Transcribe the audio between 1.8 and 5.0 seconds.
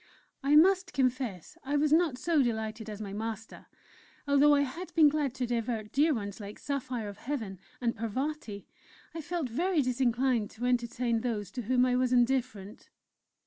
not so delighted as my master. Although I had